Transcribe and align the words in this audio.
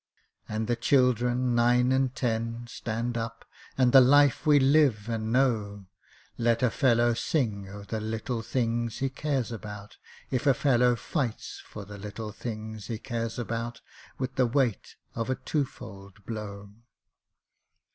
_And 0.49 0.65
the 0.65 0.75
children 0.75 1.53
nine 1.53 1.91
and 1.91 2.15
ten 2.15 2.65
(Stand 2.65 3.19
up!), 3.19 3.45
And 3.77 3.91
the 3.91 4.01
life 4.01 4.47
we 4.47 4.57
live 4.57 5.07
and 5.07 5.31
know, 5.31 5.85
Let 6.39 6.63
a 6.63 6.71
fellow 6.71 7.13
sing 7.13 7.69
o' 7.69 7.83
the 7.83 7.99
little 7.99 8.41
things 8.41 8.97
he 8.97 9.11
cares 9.11 9.51
about, 9.51 9.97
If 10.31 10.47
a 10.47 10.55
fellow 10.55 10.95
fights 10.95 11.61
for 11.63 11.85
the 11.85 11.99
little 11.99 12.31
things 12.31 12.87
he 12.87 12.97
cares 12.97 13.37
about 13.37 13.81
With 14.17 14.37
the 14.37 14.47
weight 14.47 14.95
of 15.13 15.29
a 15.29 15.35
two 15.35 15.65
fold 15.65 16.25
blow! 16.25 16.71